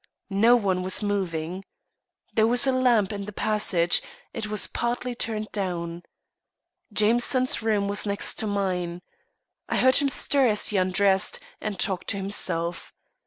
[0.31, 1.63] No one was moving.
[2.33, 4.01] There was a lamp in the passage;
[4.33, 6.01] it was partly turned down.
[6.91, 9.03] Jameson's room was next to mine.
[9.69, 12.91] I heard him stir as he undressed, and talk to himself.